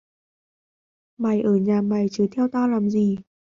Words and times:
Mày 1.17 1.41
ở 1.41 1.55
nhà 1.55 1.81
mày 1.81 2.07
chứ 2.11 2.27
theo 2.31 2.47
tao 2.51 2.67
làm 2.67 2.89
gì 2.89 3.17